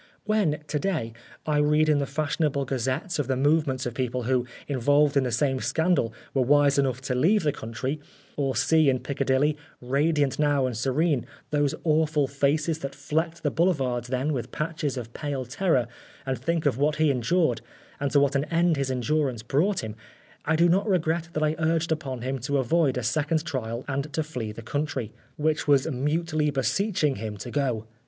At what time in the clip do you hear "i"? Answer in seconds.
1.45-1.59, 20.45-20.55, 21.43-21.53